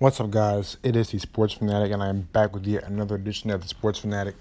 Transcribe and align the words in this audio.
What's 0.00 0.20
up, 0.20 0.30
guys? 0.30 0.76
It 0.84 0.94
is 0.94 1.10
the 1.10 1.18
Sports 1.18 1.54
Fanatic, 1.54 1.90
and 1.90 2.00
I'm 2.00 2.20
back 2.20 2.54
with 2.54 2.64
yet 2.64 2.84
another 2.84 3.16
edition 3.16 3.50
of 3.50 3.62
the 3.62 3.66
Sports 3.66 3.98
Fanatic. 3.98 4.36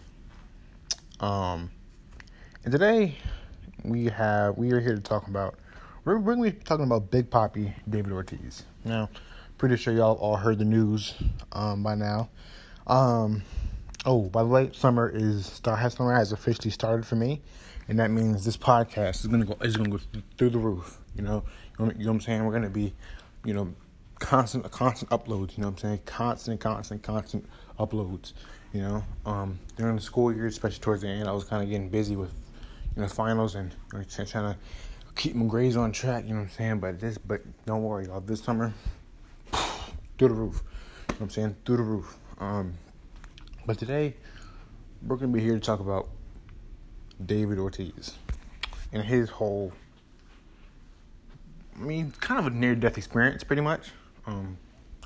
Um, 1.19 1.72
and 2.64 2.72
today 2.72 3.16
we 3.83 4.06
have 4.06 4.56
we 4.56 4.72
are 4.74 4.80
here 4.80 4.93
to 4.93 5.01
talk 5.01 5.28
about 5.28 5.56
we're, 6.06 6.20
going 6.20 6.43
to 6.43 6.51
be 6.51 6.64
talking 6.64 6.85
about 6.85 7.09
Big 7.09 7.32
Papi 7.32 7.74
David 7.90 8.12
Ortiz. 8.12 8.66
Now, 8.86 9.09
pretty 9.57 9.77
sure 9.77 9.95
y'all 9.95 10.17
all 10.17 10.35
heard 10.35 10.59
the 10.59 10.65
news 10.65 11.15
um, 11.54 11.81
by 11.81 11.95
now. 11.95 12.29
Um, 12.85 13.41
oh, 14.05 14.29
by 14.29 14.43
the 14.43 14.49
way, 14.49 14.69
summer 14.73 15.09
is 15.11 15.47
start 15.47 15.79
has 15.79 15.95
summer 15.95 16.13
has 16.13 16.33
officially 16.33 16.69
started 16.69 17.03
for 17.03 17.15
me, 17.15 17.41
and 17.87 17.97
that 17.97 18.11
means 18.11 18.45
this 18.45 18.57
podcast 18.57 19.21
is 19.21 19.25
gonna 19.25 19.45
go 19.45 19.57
is 19.61 19.75
gonna 19.75 19.89
go 19.89 19.99
through 20.37 20.51
the 20.51 20.59
roof. 20.59 20.99
You 21.15 21.23
know, 21.23 21.43
you 21.79 21.85
know 21.85 21.93
what 21.93 22.07
I'm 22.07 22.21
saying? 22.21 22.45
We're 22.45 22.53
gonna 22.53 22.69
be, 22.69 22.93
you 23.43 23.55
know 23.55 23.73
constant 24.20 24.70
constant 24.71 25.11
uploads, 25.11 25.57
you 25.57 25.61
know 25.61 25.70
what 25.70 25.84
I'm 25.84 25.89
saying? 25.89 25.99
Constant, 26.05 26.59
constant, 26.59 27.03
constant 27.03 27.45
uploads. 27.80 28.34
You 28.73 28.81
know, 28.81 29.03
um, 29.26 29.59
during 29.77 29.95
the 29.95 30.02
school 30.02 30.34
year, 30.34 30.48
especially 30.48 30.80
towards 30.80 31.02
the 31.02 31.07
end, 31.07 31.27
I 31.27 31.31
was 31.31 31.45
kind 31.45 31.63
of 31.63 31.70
getting 31.70 31.90
busy 31.90 32.16
with, 32.16 32.31
you 32.95 33.02
know, 33.02 33.07
finals 33.07 33.55
and 33.55 33.73
you 33.93 33.99
know, 33.99 34.05
trying 34.05 34.53
to 34.53 34.57
keep 35.16 35.35
my 35.35 35.45
grades 35.45 35.77
on 35.77 35.91
track. 35.91 36.26
You 36.26 36.31
know 36.31 36.41
what 36.41 36.43
I'm 36.43 36.49
saying? 36.49 36.80
But 36.80 36.99
this, 36.99 37.17
but 37.17 37.41
don't 37.66 37.84
worry, 37.84 38.05
y'all. 38.05 38.20
This 38.20 38.43
summer, 38.43 38.73
through 40.18 40.27
the 40.27 40.34
roof. 40.34 40.62
You 40.63 41.13
know 41.13 41.15
what 41.18 41.21
I'm 41.21 41.29
saying? 41.29 41.55
Through 41.65 41.77
the 41.77 41.84
roof. 41.84 42.18
Um, 42.40 42.73
but 43.65 43.79
today, 43.79 44.15
we're 45.05 45.15
gonna 45.15 45.31
be 45.31 45.40
here 45.40 45.54
to 45.54 45.59
talk 45.59 45.79
about 45.79 46.09
David 47.26 47.57
Ortiz 47.57 48.15
and 48.91 49.04
his 49.04 49.29
whole. 49.29 49.71
I 51.76 51.79
mean, 51.79 52.12
kind 52.20 52.40
of 52.40 52.48
a 52.48 52.49
near 52.49 52.76
death 52.76 52.98
experience, 52.98 53.43
pretty 53.43 53.62
much 53.62 53.91
um, 54.27 54.58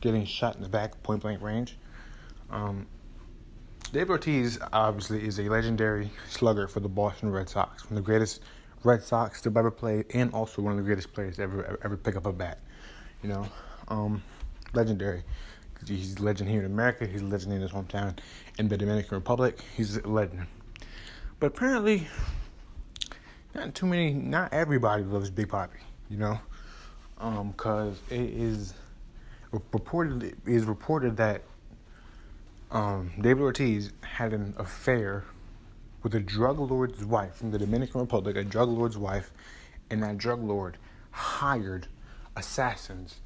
getting 0.01 0.25
shot 0.25 0.55
in 0.55 0.61
the 0.61 0.69
back, 0.69 1.01
point 1.03 1.21
blank 1.21 1.41
range. 1.41 1.77
Um, 2.49 2.87
David 3.93 4.09
Ortiz 4.09 4.57
obviously 4.73 5.25
is 5.25 5.39
a 5.39 5.43
legendary 5.43 6.11
slugger 6.29 6.67
for 6.67 6.79
the 6.79 6.89
Boston 6.89 7.31
Red 7.31 7.49
Sox, 7.49 7.85
one 7.85 7.97
of 7.97 8.03
the 8.03 8.05
greatest 8.05 8.41
Red 8.83 9.03
Sox 9.03 9.41
to 9.41 9.53
ever 9.55 9.71
play, 9.71 10.03
and 10.13 10.33
also 10.33 10.61
one 10.61 10.71
of 10.71 10.77
the 10.77 10.83
greatest 10.83 11.13
players 11.13 11.35
to 11.35 11.43
ever 11.43 11.79
ever, 11.83 11.97
pick 11.97 12.15
up 12.15 12.25
a 12.25 12.33
bat. 12.33 12.59
You 13.21 13.29
know, 13.29 13.47
um, 13.89 14.23
legendary. 14.73 15.23
He's 15.85 16.17
a 16.17 16.23
legend 16.23 16.49
here 16.49 16.59
in 16.59 16.65
America. 16.65 17.05
He's 17.07 17.21
a 17.21 17.25
legend 17.25 17.53
in 17.53 17.61
his 17.61 17.71
hometown 17.71 18.17
in 18.59 18.67
the 18.67 18.77
Dominican 18.77 19.15
Republic. 19.15 19.59
He's 19.75 19.97
a 19.97 20.07
legend. 20.07 20.45
But 21.39 21.47
apparently, 21.47 22.07
not 23.55 23.73
too 23.75 23.87
many, 23.87 24.13
not 24.13 24.53
everybody 24.53 25.03
loves 25.03 25.29
Big 25.29 25.47
Papi. 25.47 25.69
You 26.09 26.17
know, 26.17 26.39
because 27.17 27.97
um, 27.97 28.17
it 28.17 28.29
is 28.29 28.73
reported 29.51 30.37
is 30.45 30.65
reported 30.65 31.17
that 31.17 31.43
um, 32.71 33.11
David 33.19 33.41
Ortiz 33.41 33.91
had 34.01 34.33
an 34.33 34.53
affair 34.57 35.25
with 36.03 36.15
a 36.15 36.19
drug 36.19 36.59
lord's 36.59 37.03
wife 37.03 37.35
from 37.35 37.51
the 37.51 37.59
Dominican 37.59 38.01
Republic, 38.01 38.35
a 38.35 38.43
drug 38.43 38.69
lord's 38.69 38.97
wife, 38.97 39.31
and 39.89 40.01
that 40.03 40.17
drug 40.17 40.41
lord 40.41 40.77
hired 41.11 41.87
assassins 42.35 43.19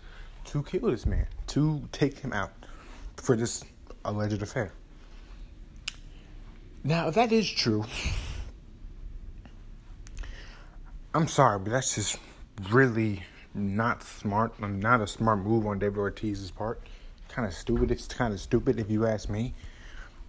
to 0.46 0.64
kill 0.64 0.90
this 0.90 1.06
man, 1.06 1.28
to 1.48 1.88
take 1.92 2.20
him 2.20 2.34
out 2.34 2.52
for 3.18 3.36
this 3.36 3.64
alleged 4.04 4.42
affair. 4.42 4.72
Now, 6.84 7.08
if 7.08 7.16
that 7.16 7.32
is 7.32 7.50
true, 7.50 7.86
I'm 11.14 11.28
sorry, 11.28 11.60
but 11.60 11.72
that's 11.72 11.96
just 11.96 12.20
really 12.70 13.24
not 13.56 14.04
smart, 14.04 14.60
not 14.60 15.02
a 15.02 15.08
smart 15.08 15.40
move 15.40 15.66
on 15.66 15.80
David 15.80 15.98
Ortiz's 15.98 16.52
part. 16.52 16.82
Kind 17.30 17.48
of 17.48 17.54
stupid. 17.54 17.90
It's 17.90 18.08
kind 18.08 18.34
of 18.34 18.40
stupid 18.40 18.80
if 18.80 18.92
you 18.92 19.06
ask 19.06 19.30
me. 19.30 19.54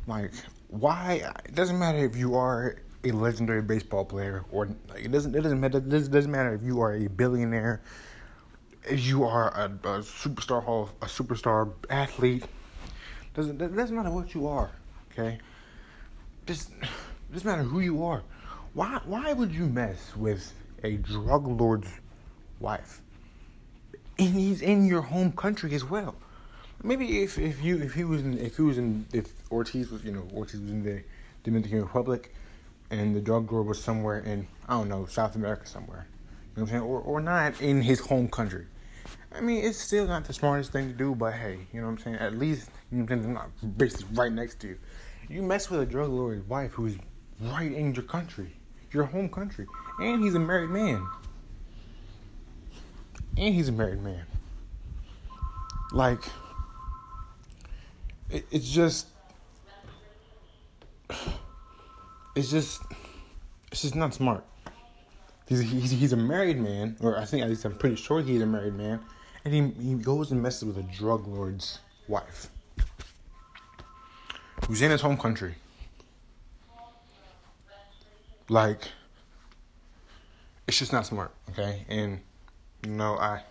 Like, 0.07 0.33
why? 0.69 1.23
It 1.45 1.55
doesn't 1.55 1.79
matter 1.79 1.99
if 1.99 2.17
you 2.17 2.37
are 2.37 2.77
a 3.05 3.11
legendary 3.11 3.63
baseball 3.63 4.05
player 4.05 4.45
or 4.51 4.69
like, 4.89 5.05
it 5.05 5.13
doesn't. 5.13 5.35
It 5.35 5.43
doesn't 5.43 5.61
matter. 5.61 5.79
It 5.79 5.89
doesn't 5.89 6.31
matter 6.31 6.55
if 6.55 6.63
you 6.63 6.81
are 6.81 6.95
a 6.95 7.09
billionaire. 7.09 7.83
If 8.89 9.05
you 9.05 9.25
are 9.25 9.49
a, 9.49 9.65
a 9.67 9.99
superstar 10.01 10.63
hall, 10.63 10.91
a 11.03 11.07
superstar 11.07 11.73
athlete. 11.91 12.45
Doesn't 13.35 13.61
it 13.61 13.75
doesn't 13.77 13.95
matter 13.95 14.11
what 14.11 14.35
you 14.35 14.47
are. 14.47 14.71
Okay. 15.13 15.39
Just 16.47 16.71
doesn't 17.33 17.47
matter 17.47 17.63
who 17.65 17.81
you 17.81 18.05
are. 18.05 18.23
Why 18.75 19.01
why 19.05 19.33
would 19.33 19.53
you 19.53 19.67
mess 19.67 20.15
with 20.17 20.53
a 20.85 20.97
drug 20.97 21.47
lord's 21.47 21.91
wife? 22.61 23.03
And 24.19 24.29
he's 24.29 24.63
in 24.63 24.87
your 24.87 25.03
home 25.03 25.33
country 25.33 25.75
as 25.75 25.85
well. 25.85 26.15
Maybe 26.83 27.23
if, 27.23 27.39
if 27.39 27.63
you 27.63 27.79
if 27.79 27.95
he 27.95 28.05
was 28.05 28.23
in 28.23 28.39
if 28.39 28.57
he 28.57 28.63
was 28.63 28.79
in 28.79 29.07
if 29.13 29.33
Ortiz 29.51 29.91
was 29.91 30.05
you 30.05 30.13
know 30.13 30.27
Ortiz 30.35 30.61
was 30.61 30.71
in 30.71 30.83
the 30.83 31.03
Dominican 31.43 31.83
Republic, 31.83 32.35
and 32.91 33.15
the 33.15 33.21
drug 33.21 33.51
lord 33.51 33.67
was 33.67 33.83
somewhere 33.83 34.21
in 34.21 34.47
I 34.69 34.75
don't 34.75 34.89
know 34.89 35.07
South 35.07 35.37
America 35.37 35.67
somewhere, 35.67 36.07
you 36.09 36.63
know 36.63 36.63
what 36.63 36.63
I'm 36.63 36.69
saying, 36.69 36.83
or 36.83 37.01
or 37.01 37.21
not 37.21 37.61
in 37.61 37.83
his 37.83 38.01
home 38.01 38.29
country. 38.29 38.67
I 39.35 39.41
mean, 39.41 39.65
it's 39.65 39.79
still 39.79 40.07
not 40.07 40.25
the 40.25 40.33
smartest 40.33 40.73
thing 40.73 40.89
to 40.89 40.95
do, 40.95 41.15
but 41.15 41.35
hey, 41.35 41.59
you 41.73 41.81
know 41.81 41.87
what 41.87 41.93
I'm 41.93 41.99
saying. 41.99 42.17
At 42.17 42.39
least 42.39 42.71
you 42.93 43.03
know, 43.03 43.17
not 43.17 43.51
basically 43.77 44.07
right 44.15 44.33
next 44.33 44.61
to 44.61 44.69
you. 44.69 44.79
You 45.29 45.43
mess 45.43 45.71
with 45.71 45.81
a 45.81 45.87
drug 45.87 46.11
lord's 46.11 46.47
wife 46.49 46.73
who's 46.73 46.97
right 47.41 47.73
in 47.73 47.95
your 47.95 48.05
country, 48.05 48.55
your 48.93 49.05
home 49.05 49.29
country, 49.29 49.67
and 49.99 50.23
he's 50.23 50.35
a 50.35 50.39
married 50.39 50.71
man 50.71 51.07
and 53.37 53.55
he's 53.55 53.69
a 53.69 53.73
married 53.73 54.03
man. 54.03 54.25
Like, 55.93 56.23
it, 58.31 58.47
it's 58.51 58.69
just, 58.69 59.07
it's 62.35 62.51
just, 62.51 62.83
it's 63.71 63.83
just 63.83 63.95
not 63.95 64.15
smart. 64.15 64.45
He's, 65.47 65.61
he's 65.61 65.93
he's 65.93 66.13
a 66.13 66.17
married 66.17 66.59
man, 66.59 66.97
or 67.01 67.17
I 67.17 67.25
think 67.25 67.45
at 67.45 67.49
least 67.49 67.65
I'm 67.65 67.77
pretty 67.77 67.95
sure 67.95 68.21
he's 68.21 68.43
a 68.43 68.47
married 68.47 68.75
man, 68.75 68.99
and 69.45 69.55
he 69.55 69.61
he 69.81 69.95
goes 69.95 70.33
and 70.33 70.43
messes 70.43 70.65
with 70.65 70.77
a 70.77 70.83
drug 70.83 71.25
lord's 71.29 71.79
wife, 72.09 72.49
who's 74.67 74.83
in 74.83 74.91
his 74.91 75.01
home 75.03 75.17
country. 75.17 75.55
Like, 78.49 78.89
it's 80.67 80.79
just 80.81 80.93
not 80.93 81.07
smart, 81.07 81.33
okay? 81.51 81.85
And 81.89 82.21
no, 82.85 83.17
I. 83.17 83.43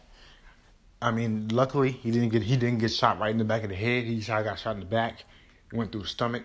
I 1.01 1.11
mean, 1.11 1.49
luckily 1.49 1.91
he 1.91 2.09
didn't 2.09 2.29
get 2.29 2.41
he 2.41 2.55
didn't 2.57 2.79
get 2.79 2.91
shot 2.91 3.19
right 3.19 3.29
in 3.29 3.37
the 3.37 3.43
back 3.43 3.63
of 3.63 3.69
the 3.69 3.75
head. 3.75 4.05
He 4.05 4.21
shot, 4.21 4.43
got 4.43 4.57
shot 4.57 4.75
in 4.75 4.79
the 4.79 4.85
back, 4.85 5.25
went 5.71 5.91
through 5.91 6.01
his 6.01 6.11
stomach, 6.11 6.43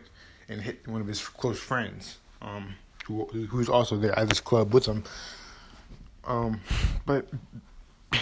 and 0.49 0.61
hit 0.61 0.87
one 0.87 1.01
of 1.01 1.07
his 1.07 1.27
close 1.27 1.59
friends, 1.59 2.19
um, 2.43 2.75
who 3.07 3.25
who's 3.27 3.69
also 3.69 3.97
there 3.97 4.19
at 4.19 4.29
this 4.29 4.41
club 4.41 4.75
with 4.75 4.87
him. 4.87 5.05
Um, 6.25 6.61
but 7.07 7.29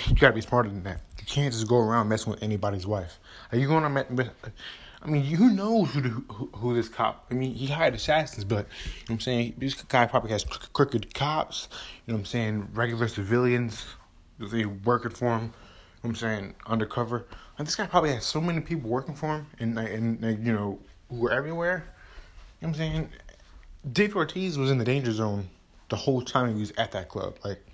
you 0.07 0.15
gotta 0.17 0.35
be 0.35 0.41
smarter 0.41 0.69
than 0.69 0.85
that. 0.85 1.01
You 1.19 1.25
can't 1.27 1.53
just 1.53 1.67
go 1.67 1.79
around 1.79 2.09
messing 2.09 2.33
with 2.33 2.43
anybody's 2.43 2.87
wife. 2.87 3.19
Are 3.51 3.59
you 3.59 3.67
to 3.69 3.89
mess? 3.89 4.31
I 5.01 5.07
mean, 5.07 5.25
you 5.25 5.51
know 5.51 5.85
who, 5.85 6.01
the, 6.01 6.09
who, 6.09 6.51
who 6.55 6.75
this 6.75 6.89
cop. 6.89 7.27
I 7.31 7.35
mean, 7.35 7.55
he 7.55 7.67
hired 7.67 7.95
assassins, 7.95 8.45
but 8.45 8.57
you 8.57 8.63
know 8.63 9.05
what 9.07 9.15
I'm 9.15 9.21
saying 9.21 9.55
this 9.57 9.75
guy 9.75 10.07
probably 10.07 10.31
has 10.31 10.45
crooked 10.45 11.15
cops. 11.15 11.69
You 12.07 12.13
know 12.13 12.17
what 12.17 12.21
I'm 12.21 12.27
saying 12.27 12.69
regular 12.75 13.09
civilians 13.09 13.85
he 14.53 14.65
working 14.65 15.11
for 15.11 15.39
him? 15.39 15.53
I'm 16.05 16.15
saying 16.15 16.55
undercover. 16.67 17.27
And 17.59 17.67
this 17.67 17.75
guy 17.75 17.87
probably 17.87 18.13
has 18.13 18.25
so 18.25 18.41
many 18.41 18.61
people 18.61 18.89
working 18.89 19.15
for 19.15 19.27
him, 19.29 19.47
and 19.59 19.79
and, 19.79 20.25
and 20.25 20.47
you 20.47 20.53
know 20.53 20.79
who 21.11 21.27
are 21.27 21.33
everywhere. 21.33 21.85
You 22.61 22.69
know 22.69 22.73
what 22.73 22.81
I'm 22.81 22.93
saying? 22.93 23.09
Dave 23.93 24.17
Ortiz 24.17 24.59
was 24.59 24.71
in 24.71 24.79
the 24.79 24.85
danger 24.85 25.13
zone 25.13 25.49
the 25.89 25.97
whole 25.97 26.23
time 26.23 26.55
he 26.55 26.61
was 26.61 26.73
at 26.77 26.93
that 26.93 27.09
club. 27.09 27.39
Like, 27.45 27.65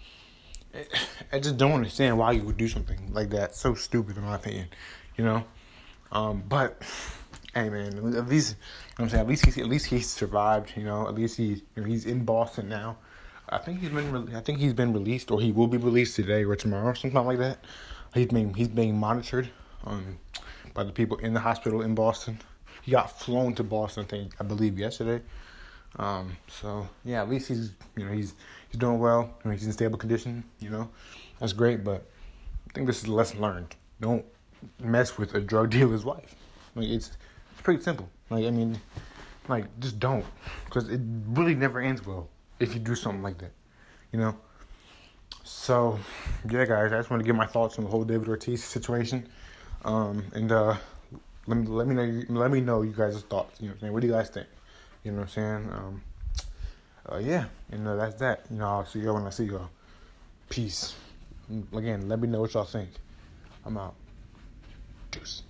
I 1.33 1.39
just 1.39 1.57
don't 1.57 1.73
understand 1.73 2.19
why 2.19 2.33
you 2.33 2.43
would 2.43 2.57
do 2.57 2.69
something 2.69 3.13
like 3.13 3.31
that. 3.31 3.55
So 3.55 3.75
stupid, 3.75 4.17
in 4.17 4.25
my 4.25 4.37
opinion. 4.37 4.69
You 5.17 5.25
know. 5.25 5.45
Um, 6.13 6.43
but 6.49 6.83
hey, 7.55 7.69
man, 7.69 8.17
at 8.17 8.29
least 8.29 8.53
you 8.53 8.57
know 8.57 9.05
what 9.05 9.05
I'm 9.05 9.09
saying. 9.11 9.21
At 9.21 9.29
least 9.29 9.47
he 9.47 9.61
at 9.61 9.69
least 9.69 9.87
he 9.87 10.01
survived. 10.01 10.73
You 10.77 10.85
know. 10.85 11.09
At 11.09 11.15
least 11.15 11.37
he 11.37 11.45
you 11.45 11.63
know, 11.77 11.85
he's 11.85 12.07
in 12.07 12.25
Boston 12.25 12.69
now. 12.69 12.97
I 13.49 13.59
think 13.59 13.81
he's 13.81 13.91
been 13.91 14.35
I 14.35 14.41
think 14.41 14.59
he's 14.59 14.73
been 14.73 14.93
released 14.93 15.31
or 15.31 15.41
he 15.41 15.53
will 15.53 15.67
be 15.67 15.77
released 15.77 16.17
today 16.17 16.45
or 16.45 16.57
tomorrow 16.57 16.87
or 16.87 16.95
something 16.95 17.25
like 17.25 17.39
that. 17.39 17.59
He's 18.15 18.27
being 18.27 18.55
he's 18.55 18.69
being 18.69 18.97
monitored 18.97 19.51
um, 19.85 20.19
by 20.73 20.85
the 20.85 20.93
people 20.93 21.19
in 21.19 21.35
the 21.35 21.41
hospital 21.41 21.83
in 21.83 21.95
Boston. 21.95 22.39
He 22.83 22.93
got 22.93 23.19
flown 23.19 23.55
to 23.55 23.63
Boston, 23.63 24.05
I 24.05 24.07
think 24.07 24.35
I 24.41 24.45
believe 24.45 24.79
yesterday. 24.79 25.23
Um, 25.99 26.37
so 26.49 26.89
yeah, 27.05 27.23
at 27.23 27.29
least 27.29 27.49
he's 27.49 27.73
you 27.97 28.07
know 28.07 28.13
he's 28.13 28.35
he's 28.71 28.79
doing 28.79 28.99
well. 28.99 29.35
I 29.45 29.49
mean, 29.49 29.59
he's 29.59 29.67
in 29.67 29.73
stable 29.73 29.99
condition. 29.99 30.43
You 30.61 30.71
know, 30.71 30.91
that's 31.39 31.53
great. 31.53 31.85
But 31.85 32.07
I 32.71 32.73
think 32.73 32.87
this 32.87 33.03
is 33.03 33.09
a 33.09 33.13
lesson 33.13 33.41
learned. 33.41 33.77
Don't 34.01 34.25
mess 34.83 35.19
with 35.19 35.35
a 35.35 35.41
drug 35.41 35.71
dealer's 35.77 36.05
wife. 36.05 36.35
Like 36.75 36.89
it's 36.89 37.13
it's 37.53 37.63
pretty 37.63 37.83
simple. 37.83 38.09
Like 38.31 38.47
I 38.47 38.51
mean, 38.51 38.81
like 39.49 39.67
just 39.81 40.01
don't, 40.01 40.25
because 40.65 40.89
it 40.89 41.01
really 41.29 41.55
never 41.55 41.81
ends 41.81 42.07
well 42.07 42.29
if 42.59 42.75
you 42.75 42.81
do 42.81 42.95
something 42.95 43.23
like 43.23 43.39
that, 43.39 43.53
you 44.13 44.19
know. 44.19 44.37
So, 45.43 45.99
yeah, 46.51 46.65
guys, 46.65 46.93
I 46.93 46.97
just 46.97 47.11
want 47.11 47.21
to 47.23 47.27
give 47.27 47.37
my 47.37 47.47
thoughts 47.47 47.79
on 47.79 47.85
the 47.85 47.91
whole 47.91 48.05
David 48.05 48.29
Ortiz 48.29 48.65
situation. 48.65 49.29
Um, 49.85 50.25
and 50.33 50.51
uh, 50.51 50.77
let 51.47 51.59
me 51.59 51.67
let 51.67 51.87
me 51.87 51.95
know 51.95 52.23
let 52.41 52.51
me 52.51 52.61
know 52.61 52.83
you 52.83 52.93
guys' 52.93 53.21
thoughts. 53.23 53.61
You 53.61 53.69
know 53.69 53.73
what 53.73 53.75
I'm 53.75 53.81
saying? 53.81 53.93
What 53.93 54.01
do 54.01 54.07
you 54.07 54.13
guys 54.13 54.31
think? 54.31 54.47
You 55.03 55.13
know 55.13 55.19
what 55.19 55.25
I'm 55.25 55.29
saying? 55.29 55.73
Um, 55.73 56.03
uh, 57.13 57.19
yeah, 57.19 57.45
and 57.71 57.85
know 57.85 57.97
that's 57.97 58.15
that. 58.17 58.47
You 58.51 58.59
know, 58.59 58.67
I'll 58.67 58.87
see 58.87 59.01
y'all 59.01 59.15
when 59.15 59.27
I 59.27 59.31
see 59.31 59.45
y'all. 59.45 59.69
Peace. 60.49 60.95
Again, 61.75 62.09
let 62.09 62.21
me 62.21 62.29
know 62.29 62.41
what 62.41 62.55
y'all 62.55 62.65
think. 62.65 62.89
I'm 63.67 63.77
out. 63.77 63.95
Deuce. 65.11 65.43